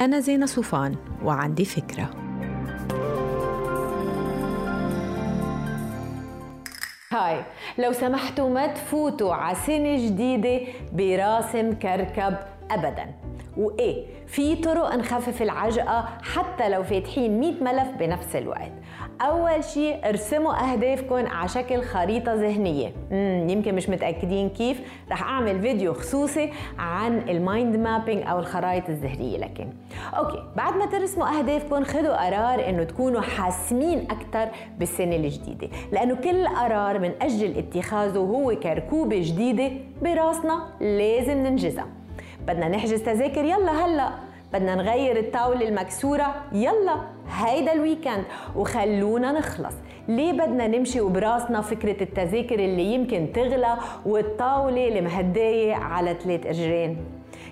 [0.00, 2.10] أنا زينة صوفان وعندي فكرة.
[7.12, 7.44] هاي
[7.78, 10.60] لو سمحتوا ما تفوتوا على سنة جديدة
[10.92, 12.36] براسم كركب
[12.70, 13.29] أبداً.
[13.56, 18.72] وإيه في طرق نخفف العجقة حتى لو فاتحين 100 ملف بنفس الوقت.
[19.20, 22.92] أول شيء ارسموا اهدافكم على شكل خريطة ذهنية.
[23.52, 24.80] يمكن مش متأكدين كيف.
[25.10, 29.68] رح أعمل فيديو خصوصي عن ال mind mapping أو الخرائط الذهنية لكن.
[30.16, 36.48] Okay بعد ما ترسموا اهدافكم خذوا قرار إنه تكونوا حاسمين أكثر بالسنه الجديدة لأنه كل
[36.48, 39.70] قرار من أجل اتخاذه هو كركوبة جديدة
[40.02, 41.86] براسنا لازم ننجزها.
[42.46, 44.10] بدنا نحجز تذاكر يلا هلأ.
[44.52, 46.96] بدنا نغير الطاولة المكسورة يلا.
[47.30, 48.24] هيدا ال weekend.
[48.56, 49.74] وخلونا نخلص.
[50.08, 53.76] ليه بدنا نمشي وبراسنا فكرة التذاكر اللي يمكن تغلى
[54.06, 56.96] والطاولة المهداية على ثلاث أجرين؟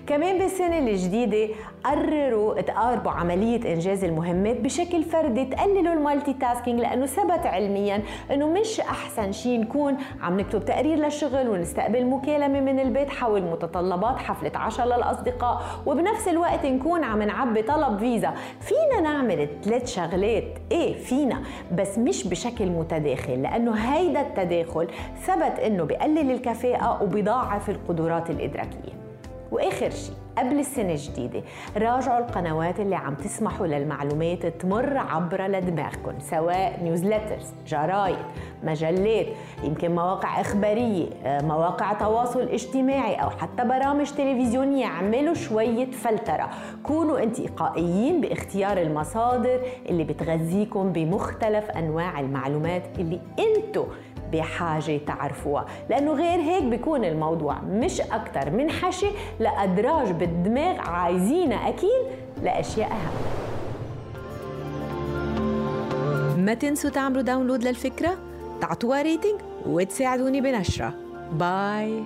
[0.09, 7.45] كمان بالسنة الجديدة قرروا تقاربوا عملية إنجاز المهمات بشكل فردي تقللوا ال multitasking لأنه ثبت
[7.45, 13.41] علميا أنه مش أحسن شيء نكون عم نكتب تقرير للشغل ونستقبل مكالمة من البيت حول
[13.41, 18.33] متطلبات حفلة عشاء للأصدقاء وبنفس الوقت نكون عم نعبي طلب فيزا.
[18.61, 20.43] فينا نعمل ثلاث شغلات.
[20.71, 24.87] إيه فينا بس مش بشكل متداخل لأنه هيدا التداخل
[25.21, 28.98] ثبت أنه بقلل الكفاءة وبيضاعف القدرات الإدراكية.
[29.51, 31.43] وآخر شيء قبل السنة الجديدة
[31.77, 38.17] راجعوا القنوات اللي عم تسمحوا للمعلومات تمر عبر لدماغكم سواء نيوزلترز جرايد
[38.63, 39.25] مجلات
[39.63, 44.85] يمكن مواقع إخبارية آه، مواقع تواصل اجتماعي أو حتى برامج تلفزيونية.
[44.85, 46.49] اعملوا شوية فلترة.
[46.83, 53.85] كونوا انتقائيين باختيار المصادر اللي بتغذيكم بمختلف أنواع المعلومات اللي انتو
[54.31, 55.65] بحاجة تعرفوها.
[55.89, 59.07] لأنه غير هيك بيكون الموضوع مش أكتر من حشي
[59.39, 62.05] لأدراج بالدماغ عايزينها أكيد
[62.43, 63.29] لأشياء أهم.
[66.45, 68.17] ما تنسوا تعملوا download للفكرة
[68.61, 70.93] تعطوها rating وتساعدوني بنشرة.
[71.31, 72.03] bye